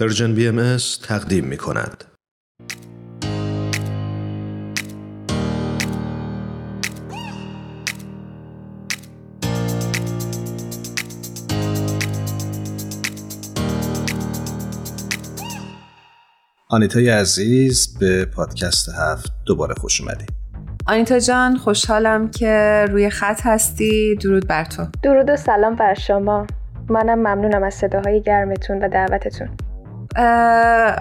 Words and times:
Persian 0.00 0.34
BM 0.34 0.76
تقدیم 1.02 1.44
می 1.44 1.56
کند. 1.56 2.04
آنیتای 16.68 17.08
عزیز 17.08 17.98
به 17.98 18.24
پادکست 18.24 18.88
هفت 18.88 19.32
دوباره 19.46 19.74
خوش 19.74 20.00
اومدید. 20.00 20.28
آنیتا 20.86 21.18
جان 21.18 21.56
خوشحالم 21.56 22.30
که 22.30 22.84
روی 22.90 23.10
خط 23.10 23.40
هستی 23.44 24.16
درود 24.16 24.46
بر 24.46 24.64
تو 24.64 24.86
درود 25.02 25.30
و 25.30 25.36
سلام 25.36 25.74
بر 25.74 25.94
شما 25.94 26.46
منم 26.88 27.18
ممنونم 27.18 27.62
از 27.62 27.74
صداهای 27.74 28.22
گرمتون 28.22 28.78
و 28.78 28.88
دعوتتون 28.88 29.48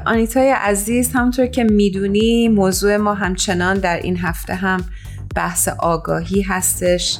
آنیتای 0.05 0.49
عزیز 0.49 1.11
همونطور 1.13 1.45
که 1.45 1.63
می‌دونی 1.63 2.47
موضوع 2.47 2.97
ما 2.97 3.13
همچنان 3.13 3.77
در 3.77 3.97
این 3.97 4.17
هفته 4.17 4.55
هم 4.55 4.83
بحث 5.35 5.67
آگاهی 5.67 6.41
هستش. 6.41 7.17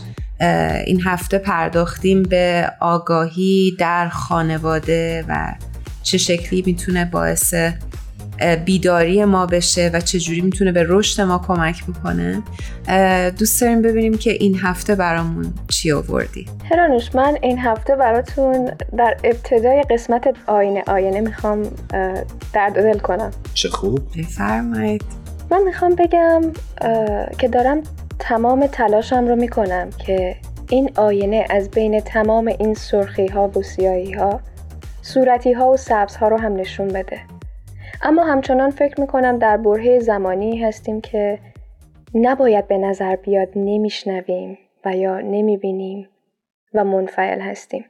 این 0.86 1.02
هفته 1.02 1.38
پرداختیم 1.38 2.24
به 2.24 2.72
آگاهی 2.80 3.76
در 3.80 4.10
خانواده 4.10 5.26
و 5.28 5.56
چه 6.04 6.18
شکلی 6.18 6.64
می‌تونه 6.66 7.06
باعث 7.06 7.54
بیداری 8.66 9.26
ما 9.26 9.46
بشه 9.46 9.92
و 9.94 10.00
چجوری 10.00 10.42
می‌تونه 10.42 10.72
به 10.72 10.86
رشد 10.88 11.22
ما 11.22 11.42
کمک 11.48 11.84
بکنه. 11.86 12.42
دوست 13.40 13.62
داریم 13.62 13.82
ببینیم 13.82 14.18
که 14.18 14.32
این 14.32 14.60
هفته 14.60 14.96
برامون 14.96 15.54
چی 15.68 15.92
آوردی. 15.92 16.46
هرانوش 16.72 17.16
من 17.16 17.38
این 17.42 17.60
هفته 17.60 17.96
براتون 17.96 18.72
در 18.98 19.18
ابتدای 19.24 19.84
قسمت 19.90 20.34
آینه 20.48 20.84
آینه 20.88 21.22
می‌خوام 21.22 21.64
درد 22.54 22.74
دل 22.74 23.00
کنم. 23.00 23.32
چه 23.54 23.70
خوب. 23.70 24.00
بفرمایید. 24.18 25.04
من 25.52 25.64
می‌خوام 25.64 25.96
بگم 25.96 26.42
که 27.38 27.48
دارم 27.48 27.82
تمام 28.20 28.68
تلاشم 28.68 29.28
رو 29.28 29.36
می‌کنم 29.36 29.90
که 30.06 30.36
این 30.70 30.92
آینه 30.96 31.46
از 31.50 31.70
بین 31.70 32.00
تمام 32.00 32.48
این 32.48 32.74
سرخی 32.74 33.28
ها 33.28 33.48
و 33.48 33.64
سیاهی 33.64 34.14
ها 34.14 34.40
صورتی 35.02 35.54
ها 35.54 35.72
و 35.72 35.78
سبز 35.78 36.16
ها 36.16 36.28
رو 36.28 36.38
هم 36.38 36.56
نشون 36.56 36.88
بده. 36.88 37.20
اما 38.02 38.24
همچنان 38.24 38.70
فکر 38.70 39.02
می‌کنم 39.02 39.38
در 39.38 39.58
برهه 39.58 40.00
زمانی 40.00 40.58
هستیم 40.58 41.02
که 41.02 41.40
نباید 42.14 42.68
به 42.68 42.78
نظر 42.78 43.16
بیاد 43.16 43.50
نمیشنویم 43.56 44.58
و 44.86 44.96
یا 44.96 45.20
نمی‌بینیم 45.20 46.10
و 46.74 46.84
منفعل 46.84 47.40
هستیم. 47.40 47.86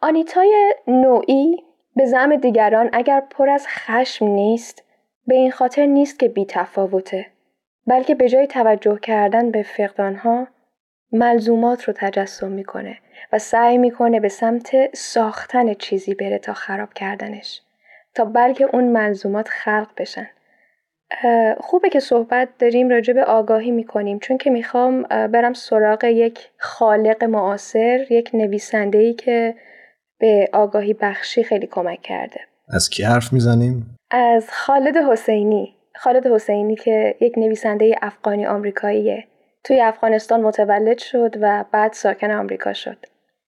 آنیتای 0.00 0.74
نوعی 0.86 1.62
به 1.96 2.06
زم 2.06 2.36
دیگران 2.36 2.90
اگر 2.92 3.22
پر 3.30 3.48
از 3.48 3.66
خشم 3.68 4.26
نیست 4.26 4.84
به 5.26 5.34
این 5.34 5.50
خاطر 5.50 5.86
نیست 5.86 6.18
که 6.18 6.28
بی 6.28 6.44
تفاوته 6.44 7.26
بلکه 7.86 8.14
به 8.14 8.28
جای 8.28 8.46
توجه 8.46 8.98
کردن 8.98 9.50
به 9.50 9.62
فقدانها 9.62 10.46
ملزومات 11.12 11.84
رو 11.84 11.94
تجسم 11.96 12.52
می‌کنه 12.52 12.98
و 13.32 13.38
سعی 13.38 13.78
می‌کنه 13.78 14.20
به 14.20 14.28
سمت 14.28 14.96
ساختن 14.96 15.74
چیزی 15.74 16.14
بره 16.14 16.38
تا 16.38 16.52
خراب 16.52 16.94
کردنش. 16.94 17.60
تا 18.14 18.24
بلکه 18.24 18.64
اون 18.72 18.84
ملزومات 18.84 19.48
خلق 19.48 19.88
بشن. 19.96 20.26
خوبه 21.60 21.88
که 21.88 22.00
صحبت 22.00 22.48
داریم 22.58 22.88
راجع 22.88 23.12
به 23.12 23.24
آگاهی 23.24 23.70
می‌کنیم 23.70 24.18
چون 24.18 24.38
که 24.38 24.50
می‌خوام 24.50 25.02
برم 25.02 25.52
سراغ 25.52 26.04
یک 26.04 26.50
خالق 26.58 27.24
معاصر 27.24 28.06
یک 28.10 28.30
نویسنده 28.34 28.98
ای 28.98 29.14
که 29.14 29.54
به 30.18 30.48
آگاهی 30.52 30.94
بخشی 30.94 31.44
خیلی 31.44 31.66
کمک 31.66 32.02
کرده. 32.02 32.40
از 32.68 32.90
کی 32.90 33.02
حرف 33.02 33.32
می‌زنیم؟ 33.32 33.96
از 34.10 34.50
خالد 34.50 34.96
حسینی. 34.96 35.74
خالد 35.94 36.26
حسینی 36.26 36.76
که 36.76 37.14
یک 37.20 37.38
نویسنده 37.38 37.94
افغانی 38.02 38.46
آمریکاییه. 38.46 39.24
توی 39.64 39.80
افغانستان 39.80 40.40
متولد 40.40 40.98
شد 40.98 41.34
و 41.40 41.64
بعد 41.72 41.92
ساکن 41.92 42.30
آمریکا 42.30 42.72
شد. 42.72 42.96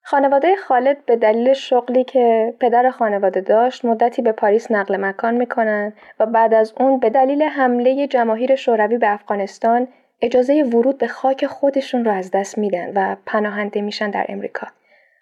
خانواده 0.09 0.56
خالد 0.56 1.05
به 1.05 1.17
دلیل 1.17 1.53
شغلی 1.53 2.05
که 2.05 2.55
پدر 2.61 2.91
خانواده 2.91 3.41
داشت 3.41 3.84
مدتی 3.84 4.22
به 4.22 4.33
پاریس 4.33 4.71
نقل 4.71 4.97
مکان 4.97 5.34
می‌کنن 5.34 5.93
و 6.21 6.27
بعد 6.27 6.55
از 6.55 6.75
اون 6.81 6.99
به 6.99 7.11
دلیل 7.11 7.43
حمله 7.43 8.06
جماهیر 8.06 8.55
شوروی 8.56 8.99
به 8.99 9.12
افغانستان 9.12 9.89
اجازه 10.22 10.62
ورود 10.62 10.99
به 10.99 11.06
خاک 11.06 11.47
خودشون 11.47 12.05
رو 12.05 12.11
از 12.11 12.31
دست 12.31 12.59
میدن 12.59 12.93
و 12.94 13.17
پناهنده 13.27 13.81
میشن 13.81 14.11
در 14.11 14.27
امریکا. 14.28 14.67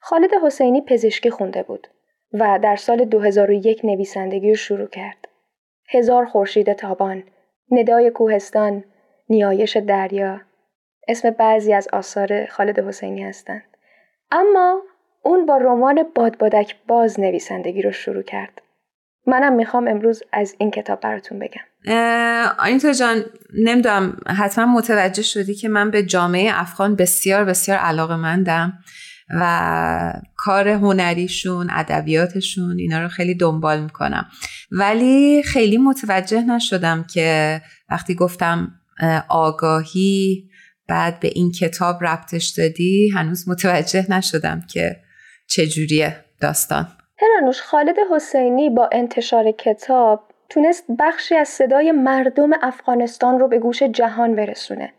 خالد 0.00 0.30
حسینی 0.44 0.80
پزشکی 0.80 1.30
خونده 1.30 1.62
بود 1.62 1.88
و 2.32 2.58
در 2.62 2.76
سال 2.76 3.04
2001 3.04 3.84
نویسندگی 3.84 4.48
رو 4.48 4.56
شروع 4.56 4.88
کرد. 4.88 5.28
هزار 5.88 6.24
خورشید 6.24 6.72
تابان، 6.72 7.22
ندای 7.70 8.10
کوهستان، 8.10 8.84
نیایش 9.28 9.76
دریا 9.76 10.40
اسم 11.08 11.30
بعضی 11.30 11.72
از 11.72 11.88
آثار 11.92 12.46
خالد 12.46 12.78
حسینی 12.78 13.22
هستند. 13.22 13.73
اما 14.34 14.82
اون 15.22 15.46
با 15.46 15.56
رمان 15.56 16.04
بادبادک 16.14 16.76
باز 16.88 17.20
نویسندگی 17.20 17.82
رو 17.82 17.92
شروع 17.92 18.22
کرد. 18.22 18.62
منم 19.26 19.52
می‌خوام 19.52 19.88
امروز 19.88 20.22
از 20.32 20.54
این 20.58 20.70
کتاب 20.70 21.00
براتون 21.00 21.38
بگم. 21.38 21.62
آنیتا 22.58 22.92
جان 22.92 23.24
نمی‌دونم 23.64 24.16
حتما 24.26 24.66
متوجه 24.66 25.22
شدی 25.22 25.54
که 25.54 25.68
من 25.68 25.90
به 25.90 26.02
جامعه 26.02 26.50
افغان 26.54 26.96
بسیار 26.96 27.44
بسیار 27.44 27.78
علاقه 27.78 28.16
مندم 28.16 28.72
و 29.30 30.12
کار 30.36 30.68
هنریشون 30.68 31.70
ادبیاتشون 31.70 32.78
اینا 32.78 33.02
رو 33.02 33.08
خیلی 33.08 33.34
دنبال 33.34 33.82
می‌کنم 33.82 34.26
ولی 34.70 35.42
خیلی 35.42 35.78
متوجه 35.78 36.40
نشدم 36.42 37.04
که 37.14 37.60
وقتی 37.90 38.14
گفتم 38.14 38.68
آگاهی 39.28 40.48
بعد 40.88 41.20
به 41.20 41.28
این 41.34 41.52
کتاب 41.52 42.04
ربطش 42.04 42.48
دادی 42.48 43.10
هنوز 43.14 43.48
متوجه 43.48 44.06
نشدم 44.10 44.62
که 44.72 44.96
چجوریه 45.46 46.16
داستان 46.40 46.88
هرانوش 47.18 47.62
خالد 47.62 47.96
حسینی 48.10 48.70
با 48.70 48.88
انتشار 48.92 49.50
کتاب 49.50 50.28
تونست 50.48 50.84
بخشی 50.98 51.34
از 51.34 51.48
صدای 51.48 51.92
مردم 51.92 52.50
افغانستان 52.62 53.38
رو 53.38 53.48
به 53.48 53.58
گوش 53.58 53.82
جهان 53.82 54.36
برسونه. 54.36 54.92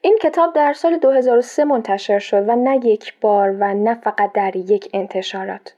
این 0.00 0.18
کتاب 0.22 0.54
در 0.54 0.72
سال 0.72 0.98
2003 0.98 1.64
منتشر 1.64 2.18
شد 2.18 2.48
و 2.48 2.56
نه 2.56 2.86
یک 2.86 3.14
بار 3.20 3.50
و 3.60 3.74
نه 3.74 3.94
فقط 3.94 4.32
در 4.32 4.56
یک 4.56 4.90
انتشارات. 4.92 5.74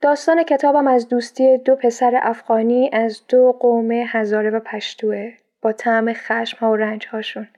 داستان 0.00 0.42
کتابم 0.42 0.86
از 0.86 1.08
دوستی 1.08 1.58
دو 1.58 1.76
پسر 1.76 2.20
افغانی 2.22 2.90
از 2.92 3.22
دو 3.28 3.52
قوم 3.60 3.90
هزاره 3.92 4.50
و 4.50 4.60
پشتوه 4.60 5.32
با 5.62 5.72
طعم 5.72 6.12
خشم 6.12 6.56
ها 6.60 6.70
و 6.70 6.76
رنج 6.76 7.06
هاشون. 7.06 7.48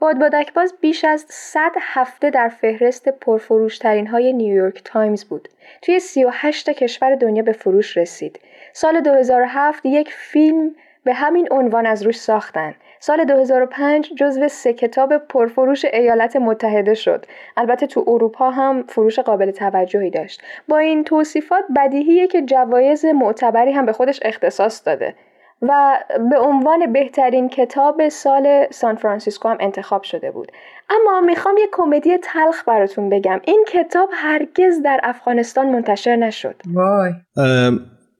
بادبادک 0.00 0.52
باز 0.54 0.74
بیش 0.80 1.04
از 1.04 1.24
100 1.28 1.72
هفته 1.80 2.30
در 2.30 2.48
فهرست 2.48 3.08
پرفروشترین 3.08 4.06
های 4.06 4.32
نیویورک 4.32 4.82
تایمز 4.84 5.24
بود. 5.24 5.48
توی 5.82 6.00
38 6.00 6.70
کشور 6.70 7.14
دنیا 7.14 7.42
به 7.42 7.52
فروش 7.52 7.96
رسید. 7.96 8.40
سال 8.72 9.00
2007 9.00 9.86
یک 9.86 10.12
فیلم 10.12 10.74
به 11.04 11.14
همین 11.14 11.48
عنوان 11.50 11.86
از 11.86 12.02
روش 12.02 12.16
ساختن. 12.16 12.74
سال 13.00 13.24
2005 13.24 14.12
جزو 14.16 14.48
سه 14.48 14.72
کتاب 14.72 15.16
پرفروش 15.16 15.84
ایالات 15.84 16.36
متحده 16.36 16.94
شد. 16.94 17.26
البته 17.56 17.86
تو 17.86 18.04
اروپا 18.06 18.50
هم 18.50 18.82
فروش 18.82 19.18
قابل 19.18 19.50
توجهی 19.50 20.10
داشت. 20.10 20.42
با 20.68 20.78
این 20.78 21.04
توصیفات 21.04 21.64
بدیهیه 21.76 22.26
که 22.26 22.42
جوایز 22.42 23.04
معتبری 23.04 23.72
هم 23.72 23.86
به 23.86 23.92
خودش 23.92 24.20
اختصاص 24.22 24.86
داده. 24.86 25.14
و 25.62 25.98
به 26.30 26.38
عنوان 26.38 26.92
بهترین 26.92 27.48
کتاب 27.48 28.08
سال 28.08 28.66
سان 28.70 28.96
فرانسیسکو 28.96 29.48
هم 29.48 29.56
انتخاب 29.60 30.02
شده 30.02 30.30
بود. 30.30 30.52
اما 30.90 31.20
می‌خوام 31.20 31.56
یه 31.56 31.68
کمدی 31.72 32.18
تلخ 32.18 32.64
براتون 32.66 33.10
بگم. 33.10 33.40
این 33.44 33.64
کتاب 33.68 34.08
هرگز 34.12 34.82
در 34.84 35.00
افغانستان 35.02 35.70
منتشر 35.70 36.16
نشد. 36.16 36.54
وای. 36.66 37.12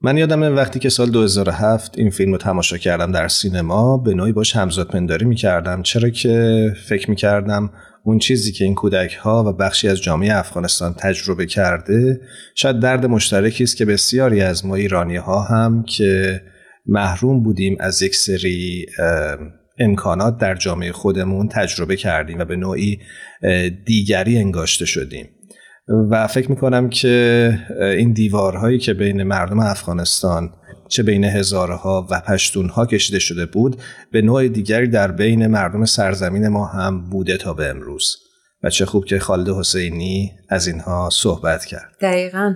من 0.02 0.16
یادم 0.16 0.56
وقتی 0.56 0.78
که 0.78 0.88
سال 0.88 1.10
2007 1.10 1.98
این 1.98 2.10
فیلم 2.10 2.32
رو 2.32 2.38
تماشا 2.38 2.76
کردم 2.76 3.12
در 3.12 3.28
سینما 3.28 3.96
به 3.96 4.14
نوعی 4.14 4.32
باش 4.32 4.56
همزاد 4.56 4.88
پنداری 4.88 5.24
می‌کردم. 5.24 5.82
چرا 5.82 6.08
که 6.08 6.66
فکر 6.88 7.10
می‌کردم 7.10 7.70
اون 8.04 8.18
چیزی 8.18 8.52
که 8.52 8.64
این 8.64 8.74
کودک 8.74 9.14
ها 9.14 9.44
و 9.44 9.52
بخشی 9.52 9.88
از 9.88 10.02
جامعه 10.02 10.36
افغانستان 10.36 10.94
تجربه 10.94 11.46
کرده 11.46 12.20
شاید 12.54 12.80
درد 12.80 13.06
مشترکی 13.06 13.64
است 13.64 13.76
که 13.76 13.84
بسیاری 13.84 14.42
از 14.42 14.66
ما 14.66 14.74
ایرانی 14.74 15.16
ها 15.16 15.40
هم 15.42 15.82
که 15.82 16.40
محروم 16.88 17.42
بودیم 17.42 17.76
از 17.80 18.02
یک 18.02 18.16
سری 18.16 18.86
امکانات 19.78 20.38
در 20.38 20.54
جامعه 20.54 20.92
خودمون 20.92 21.48
تجربه 21.48 21.96
کردیم 21.96 22.38
و 22.38 22.44
به 22.44 22.56
نوعی 22.56 23.00
دیگری 23.86 24.38
انگاشته 24.38 24.86
شدیم. 24.86 25.28
و 26.10 26.26
فکر 26.26 26.50
می‌کنم 26.50 26.88
که 26.88 27.58
این 27.80 28.12
دیوارهایی 28.12 28.78
که 28.78 28.94
بین 28.94 29.22
مردم 29.22 29.60
افغانستان 29.60 30.52
چه 30.88 31.02
بین 31.02 31.24
هزارها 31.24 32.06
و 32.10 32.20
پشتونها 32.20 32.86
کشیده 32.86 33.18
شده 33.18 33.46
بود 33.46 33.76
به 34.12 34.22
نوع 34.22 34.48
دیگری 34.48 34.88
در 34.88 35.12
بین 35.12 35.46
مردم 35.46 35.84
سرزمین 35.84 36.48
ما 36.48 36.66
هم 36.66 37.10
بوده 37.10 37.36
تا 37.36 37.54
به 37.54 37.66
امروز. 37.66 38.16
و 38.62 38.70
چه 38.70 38.86
خوب 38.86 39.04
که 39.04 39.18
خالد 39.18 39.48
حسینی 39.48 40.32
از 40.48 40.66
اینها 40.66 41.08
صحبت 41.12 41.64
کرد. 41.64 41.92
دقیقا. 42.00 42.54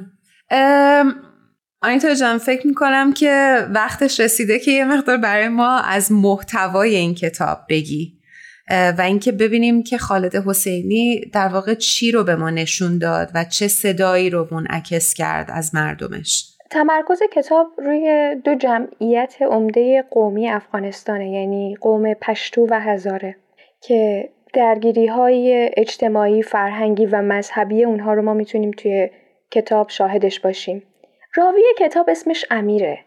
آنیتا 1.82 2.14
جان 2.14 2.38
فکر 2.38 2.66
می‌کنم 2.66 3.12
که 3.12 3.58
وقتش 3.74 4.20
رسیده 4.20 4.58
که 4.58 4.70
یه 4.70 4.84
مقدار 4.84 5.16
برای 5.16 5.48
ما 5.48 5.78
از 5.78 6.12
محتوای 6.12 6.96
این 6.96 7.14
کتاب 7.14 7.58
بگی 7.68 8.18
و 8.98 9.00
اینکه 9.00 9.32
ببینیم 9.32 9.82
که 9.82 9.98
خالد 9.98 10.34
حسینی 10.34 11.20
در 11.32 11.48
واقع 11.48 11.74
چی 11.74 12.12
رو 12.12 12.24
به 12.24 12.36
ما 12.36 12.50
نشون 12.50 12.98
داد 12.98 13.30
و 13.34 13.44
چه 13.44 13.68
صدایی 13.68 14.30
رو 14.30 14.48
منعکس 14.50 15.14
کرد 15.14 15.50
از 15.52 15.74
مردمش 15.74 16.48
تمرکز 16.70 17.18
کتاب 17.32 17.66
روی 17.78 18.36
دو 18.44 18.54
جمعیت 18.54 19.34
عمده 19.40 20.04
قومی 20.10 20.48
افغانستانه 20.48 21.30
یعنی 21.30 21.76
قوم 21.80 22.14
پشتو 22.14 22.66
و 22.70 22.80
هزاره 22.80 23.36
که 23.80 24.28
درگیری 24.54 25.06
های 25.06 25.70
اجتماعی، 25.76 26.42
فرهنگی 26.42 27.06
و 27.06 27.22
مذهبی 27.22 27.84
اونها 27.84 28.14
رو 28.14 28.22
ما 28.22 28.34
می‌تونیم 28.34 28.70
توی 28.70 29.10
کتاب 29.50 29.88
شاهدش 29.88 30.40
باشیم. 30.40 30.82
راوی 31.34 31.62
کتاب 31.78 32.10
اسمش 32.10 32.44
امیره. 32.50 32.98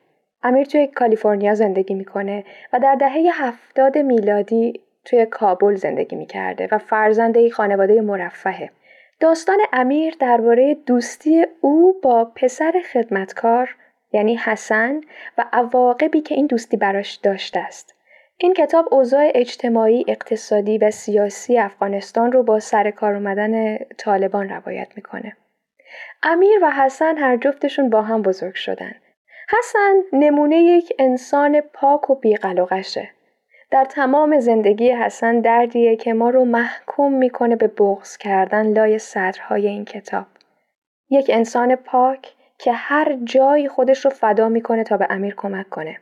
امیر 0.44 0.68
توی 0.68 0.88
کالیفرنیا 0.88 1.56
زندگی 1.56 1.94
می‌کنه 1.94 2.44
و 2.74 2.80
در 2.80 2.95
دهه 2.95 3.24
هفتاد 3.33 3.98
میلادی 3.98 4.81
توی 5.06 5.25
کابل 5.25 5.75
زندگی 5.75 6.16
می‌کرده 6.16 6.68
و 6.72 6.77
فرزنده 6.77 7.39
ای 7.39 7.51
خانواده 7.51 8.01
مرفهه. 8.01 8.69
داستان 9.19 9.57
امیر 9.74 10.16
درباره 10.19 10.74
دوستی 10.74 11.45
او 11.62 12.01
با 12.04 12.31
پسر 12.36 12.81
خدمتکار 12.94 13.75
یعنی 14.13 14.36
حسن 14.36 15.01
و 15.38 15.45
عواقبی 15.54 16.22
که 16.22 16.36
این 16.36 16.48
دوستی 16.48 16.77
براش 16.77 17.16
داشته 17.16 17.60
است. 17.60 17.95
این 18.38 18.54
کتاب 18.54 18.94
اوضاع 18.94 19.31
اجتماعی، 19.36 20.06
اقتصادی 20.07 20.77
و 20.77 20.92
سیاسی 20.92 21.57
افغانستان 21.57 22.31
رو 22.31 22.44
با 22.44 22.60
سر 22.60 22.92
کار 22.92 23.16
اومدن 23.16 23.77
طالبان 23.77 24.50
روایت 24.50 24.88
می‌کنه. 24.95 25.38
امیر 26.24 26.60
و 26.62 26.72
حسن 26.72 27.18
هر 27.18 27.38
جفتشون 27.38 27.90
با 27.90 28.02
هم 28.02 28.22
بزرگ 28.22 28.56
شدن. 28.56 28.96
حسن 29.60 29.96
نمونه 30.14 30.58
یک 30.58 30.94
انسان 31.00 31.62
پاک 31.62 32.10
و 32.10 32.16
بیقلقشه. 32.16 33.10
در 33.72 33.86
تمام 33.86 34.40
زندگی 34.40 34.92
حسن 34.92 35.40
دردیه 35.40 35.96
که 35.96 36.14
ما 36.14 36.30
رو 36.30 36.46
محکوم 36.46 37.14
می‌کنه 37.14 37.56
به 37.56 37.68
بغض 37.68 38.18
کردن 38.18 38.74
لای 38.74 39.00
سطرهای 39.00 39.68
این 39.68 39.86
کتاب. 39.86 40.26
یک 41.10 41.32
انسان 41.34 41.76
پاک 41.76 42.34
که 42.58 42.72
هر 42.72 43.18
جایی 43.24 43.68
خودش 43.68 44.06
رو 44.06 44.12
فدا 44.12 44.50
می‌کنه 44.50 44.84
تا 44.84 44.98
به 44.98 45.08
امیر 45.10 45.36
کمک 45.36 45.70
کنه. 45.70 45.98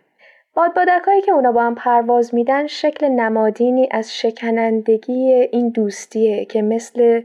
بادبادکایی 0.55 1.21
که 1.21 1.31
اونا 1.31 1.51
با 1.51 1.63
هم 1.63 1.75
پرواز 1.75 2.35
میدن 2.35 2.67
شکل 2.67 3.07
نمادینی 3.07 3.87
از 3.91 4.17
شکنندگی 4.17 5.33
این 5.51 5.69
دوستیه 5.69 6.45
که 6.45 6.61
مثل 6.61 7.21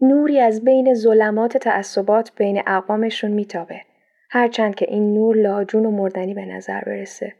نوری 0.00 0.40
از 0.40 0.64
بین 0.64 0.94
ظلمات 0.94 1.56
تعصبات 1.56 2.32
بین 2.36 2.62
اقوامشون 2.66 3.30
میتابه. 3.30 3.80
هرچند 4.30 4.74
که 4.74 4.86
این 4.88 5.14
نور 5.14 5.36
لاجون 5.36 5.86
و 5.86 5.90
مردنی 5.90 6.34
به 6.34 6.44
نظر 6.44 6.80
برسه. 6.80 7.32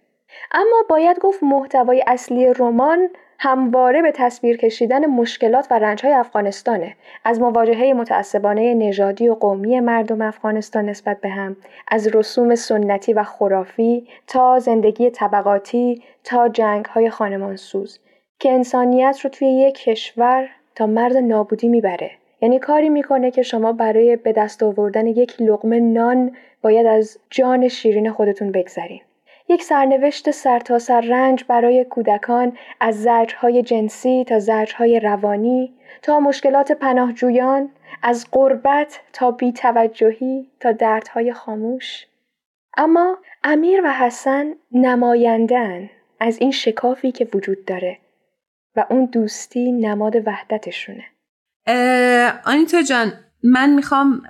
اما 0.53 0.85
باید 0.89 1.19
گفت 1.19 1.43
محتوای 1.43 2.05
اصلی 2.07 2.53
رمان 2.59 3.09
همواره 3.39 4.03
به 4.03 4.13
تصویر 4.13 4.57
کشیدن 4.57 5.07
مشکلات 5.07 5.67
و 5.71 5.79
رنجهای 5.79 6.13
افغانستانه 6.13 6.97
از 7.25 7.41
مواجهه 7.41 7.93
متعصبانه 7.93 8.75
نژادی 8.75 9.29
و 9.29 9.35
قومی 9.35 9.81
مردم 9.81 10.23
افغانستان 10.23 10.89
نسبت 10.89 11.21
به 11.21 11.29
هم 11.29 11.57
از 11.89 12.15
رسوم 12.15 12.55
سنتی 12.55 13.13
و 13.13 13.23
خرافی 13.23 14.09
تا 14.27 14.59
زندگی 14.59 15.11
طبقاتی 15.11 16.03
تا 16.25 16.49
جنگهای 16.49 17.11
خانمانسوز 17.11 17.99
که 18.39 18.53
انسانیت 18.53 19.21
رو 19.25 19.31
توی 19.31 19.49
یک 19.49 19.75
کشور 19.75 20.49
تا 20.75 20.87
مرز 20.87 21.17
نابودی 21.17 21.69
می‌بره 21.69 22.11
یعنی 22.45 22.59
کاری 22.59 22.89
می‌کنه 22.89 23.31
که 23.31 23.43
شما 23.43 23.73
برای 23.73 24.17
به 24.17 24.33
دست 24.33 24.63
آوردن 24.63 25.07
یک 25.07 25.43
لقمه 25.43 25.81
نان 25.81 26.37
باید 26.63 26.87
از 26.87 27.19
جان 27.31 27.69
شیرین 27.69 28.11
خودتون 28.11 28.53
بگذرین. 28.53 29.01
یک 29.49 29.63
سرنوشت 29.63 30.31
سرتاسر 30.31 31.01
سر 31.01 31.09
رنج 31.09 31.45
برای 31.49 31.85
کودکان 31.85 32.53
از 32.81 33.03
زجرهای 33.03 33.63
جنسی 33.63 34.25
تا 34.25 34.39
زجرهای 34.39 35.01
روانی 35.01 35.73
تا 36.03 36.21
مشکلات 36.21 36.73
پناهجویان 36.73 37.71
از 38.03 38.27
قربت 38.33 39.01
تا 39.13 39.31
بیتوجهی 39.31 40.51
تا 40.61 40.73
دردهای 40.73 41.33
خاموش. 41.33 42.07
اما 42.77 43.19
امیر 43.45 43.81
و 43.85 43.93
حسن 43.93 44.55
نمایندن 44.73 45.91
از 46.21 46.39
این 46.41 46.51
شکافی 46.51 47.13
که 47.13 47.29
وجود 47.35 47.65
داره 47.65 47.99
و 48.77 48.87
اون 48.91 49.05
دوستی 49.05 49.73
نماد 49.73 50.27
وحدتشونه. 50.27 51.14
آنیتا 52.45 52.83
جان 52.89 53.13
من 53.43 53.71
می‌خوام 53.71 54.23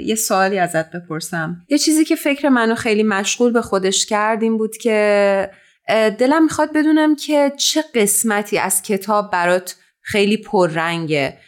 یه 0.00 0.14
سوالی 0.14 0.58
ازت 0.58 0.90
بپرسم. 0.90 1.56
یه 1.68 1.78
چیزی 1.78 2.04
که 2.04 2.16
فکر 2.16 2.48
منو 2.48 2.74
خیلی 2.74 3.02
مشغول 3.02 3.52
به 3.52 3.62
خودش 3.62 4.06
کرد 4.06 4.42
این 4.42 4.58
بود 4.58 4.76
که 4.76 5.50
دلم 6.18 6.42
می‌خواد 6.42 6.72
بدونم 6.72 7.16
که 7.16 7.52
چه 7.56 7.84
قسمتی 7.94 8.58
از 8.58 8.82
کتاب 8.82 9.30
برات 9.30 9.76
خیلی 10.02 10.36
پررنگه. 10.36 11.38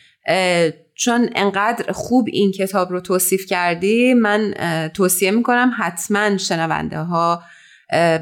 چون 0.95 1.31
انقدر 1.35 1.93
خوب 1.93 2.29
این 2.33 2.53
کتاب 2.53 2.91
رو 2.91 3.01
توصیف 3.01 3.47
کردی 3.47 4.15
من 4.15 4.55
توصیه 4.95 5.31
می‌کنم 5.31 5.73
حتما 5.79 6.37
شنونده 6.37 6.99
ها 6.99 7.43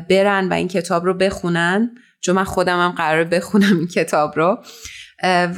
برن 0.08 0.49
و 0.49 0.53
این 0.53 0.69
کتاب 0.69 1.05
رو 1.05 1.14
بخونن. 1.14 1.91
چون 2.20 2.35
من 2.35 2.44
خودم 2.44 2.79
هم 2.79 2.91
قرار 2.91 3.25
بخونم 3.25 3.76
این 3.79 3.88
کتاب 3.88 4.37
رو. 4.37 4.58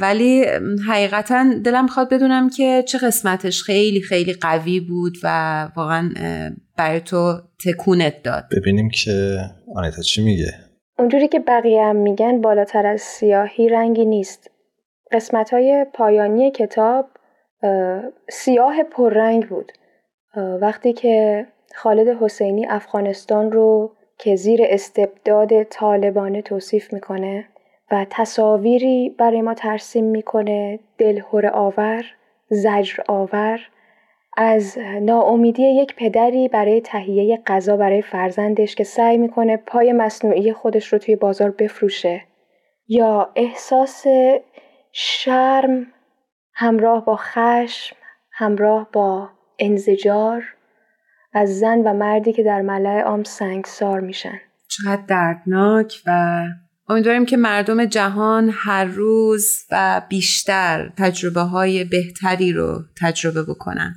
ولی 0.01 0.45
حقیقتا 0.87 1.45
دلم 1.65 1.87
خواد 1.87 2.13
بدونم 2.13 2.49
که 2.49 2.83
چه 2.87 2.97
قسمتش 2.97 3.63
خیلی 3.63 4.01
خیلی 4.01 4.33
قوی 4.33 4.79
بود 4.79 5.17
و 5.23 5.67
واقعا 5.75 6.09
برای 6.77 6.99
تو 6.99 7.33
تکونت 7.65 8.23
داد. 8.23 8.43
ببینیم 8.57 8.89
که 8.89 9.37
آنیتا 9.75 10.01
چی 10.01 10.23
میگه. 10.23 10.53
اونجوری 10.99 11.27
که 11.27 11.39
بقیه 11.39 11.83
هم 11.83 11.95
میگن 11.95 12.41
بالاتر 12.41 12.85
از 12.85 13.01
سیاهی 13.01 13.69
رنگی 13.69 14.05
نیست. 14.05 14.51
قسمت 15.11 15.53
های 15.53 15.85
پایانی 15.93 16.51
کتاب 16.51 17.09
سیاه 18.29 18.83
پررنگ 18.83 19.47
بود. 19.47 19.71
وقتی 20.61 20.93
که 20.93 21.45
خالد 21.75 22.07
حسینی 22.07 22.65
افغانستان 22.65 23.51
رو 23.51 23.95
که 24.17 24.35
زیر 24.35 24.59
استبداد 24.63 25.63
طالبانه 25.63 26.41
توصیف 26.41 26.93
می‌کنه 26.93 27.45
و 27.91 28.05
تصاویری 28.09 29.15
برای 29.17 29.41
ما 29.41 29.53
ترسیم 29.53 30.05
می‌کنه. 30.05 30.79
دلهور 30.97 31.47
آور 31.47 32.05
زجر 32.49 33.03
آور. 33.07 33.59
از 34.37 34.77
ناامیدی 35.01 35.63
یک 35.63 35.95
پدری 35.95 36.47
برای 36.47 36.81
تهیه 36.81 37.41
غذا 37.47 37.77
برای 37.77 38.01
فرزندش 38.01 38.75
که 38.75 38.83
سعی 38.83 39.17
می‌کنه 39.17 39.57
پای 39.57 39.93
مصنوعی 39.93 40.53
خودش 40.53 40.93
رو 40.93 40.99
توی 40.99 41.15
بازار 41.15 41.51
بفروشه. 41.51 42.21
یا 42.87 43.31
احساس 43.35 44.05
شرم 44.91 45.87
همراه 46.53 47.05
با 47.05 47.15
خشم 47.15 47.95
همراه 48.31 48.89
با 48.93 49.29
انزجار 49.59 50.43
از 51.33 51.59
زن 51.59 51.79
و 51.79 51.93
مردی 51.93 52.33
که 52.33 52.43
در 52.43 52.61
ملع 52.61 53.01
عام 53.01 53.23
سنگسار 53.23 53.99
میشن. 53.99 54.39
چقدر 54.67 55.01
دردناک 55.07 55.93
و 56.05 56.41
امیدواریم 56.89 57.25
که 57.25 57.37
مردم 57.37 57.85
جهان 57.85 58.49
هر 58.53 58.85
روز 58.85 59.65
و 59.71 60.01
بیشتر 60.09 60.91
تجربه 60.97 61.41
های 61.41 61.83
بهتری 61.83 62.51
رو 62.51 62.79
تجربه 63.01 63.43
بکنن 63.43 63.93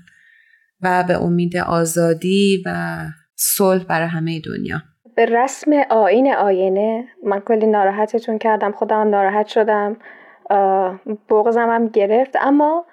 و 0.82 1.04
به 1.08 1.22
امید 1.22 1.56
آزادی 1.56 2.62
و 2.66 2.98
صلح 3.36 3.84
برای 3.84 4.08
همه 4.08 4.40
دنیا. 4.40 4.82
به 5.16 5.26
رسم 5.26 5.72
آین 5.90 6.34
آینه 6.34 7.04
من 7.24 7.40
کلی 7.40 7.66
ناراحتتون 7.66 8.38
کردم 8.38 8.72
خودم 8.72 9.08
ناراحت 9.08 9.46
شدم 9.46 9.96
بغزم 11.30 11.68
هم 11.70 11.88
گرفت. 11.88 12.36
اما 12.40 12.86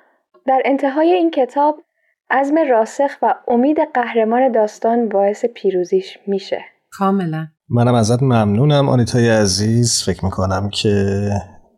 در 0.48 0.62
انتهای 0.66 1.12
این 1.12 1.32
کتاب 1.32 1.84
عزم 2.30 2.56
راسخ 2.70 3.12
و 3.22 3.36
امید 3.48 3.78
قهرمان 3.94 4.52
داستان 4.52 5.10
باعث 5.10 5.46
پیروزیش 5.46 6.18
میشه. 6.28 6.66
کاملا. 6.92 7.48
منم 7.72 7.94
ازت 7.94 8.24
ممنونم. 8.24 8.90
آنیتای 8.90 9.30
عزیز 9.30 10.04
فکر 10.04 10.26
می‌کنم 10.26 10.70
که 10.70 11.30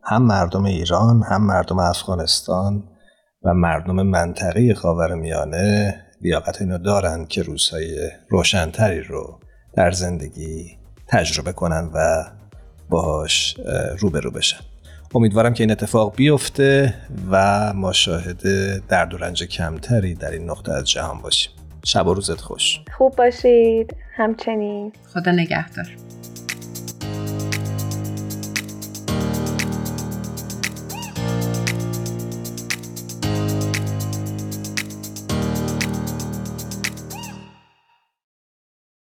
هم 0.04 0.22
مردم 0.22 0.64
ایران 0.64 1.22
هم 1.22 1.46
مردم 1.46 1.78
افغانستان 1.78 2.84
و 3.44 3.54
مردم 3.54 4.02
منطقه 4.02 4.74
میانه 5.14 5.94
لیاقت 6.20 6.60
اینو 6.60 6.78
دارن 6.78 7.24
که 7.24 7.42
روزهای 7.42 8.10
روشنتری 8.28 9.00
رو 9.02 9.40
در 9.76 9.90
زندگی 9.90 10.78
تجربه 11.08 11.52
کنن 11.52 11.90
و 11.94 12.24
باهاش 12.88 13.56
روبرو 13.98 14.30
بشن. 14.30 14.60
امیدوارم 15.14 15.54
که 15.54 15.62
این 15.62 15.70
اتفاق 15.70 16.16
بیفته 16.16 16.94
و 17.30 17.72
ما 17.72 17.92
شاهد 17.92 18.42
درد 18.86 19.14
و 19.14 19.16
رنج 19.16 19.42
کمتری 19.42 20.14
در 20.14 20.30
این 20.30 20.50
نقطه 20.50 20.72
از 20.72 20.84
جهان 20.84 21.18
باشیم. 21.22 21.52
شب 21.84 22.06
و 22.06 22.14
روزت 22.14 22.40
خوش. 22.40 22.80
خوب 22.96 23.16
باشید. 23.16 23.96
همچنین. 24.16 24.92
خدا 25.14 25.32
نگهدار. 25.32 25.86